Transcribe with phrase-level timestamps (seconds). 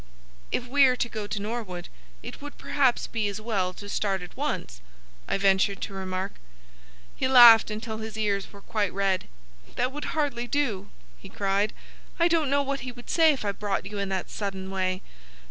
[0.51, 1.87] "If we are to go to Norwood
[2.23, 4.81] it would perhaps be as well to start at once,"
[5.27, 6.39] I ventured to remark.
[7.15, 9.27] He laughed until his ears were quite red.
[9.75, 11.71] "That would hardly do," he cried.
[12.19, 15.03] "I don't know what he would say if I brought you in that sudden way.